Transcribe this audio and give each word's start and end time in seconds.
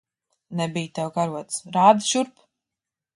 Nebij 0.59 0.87
tev 0.95 1.11
karotes. 1.17 1.61
Rādi 1.77 2.07
šurp! 2.09 2.33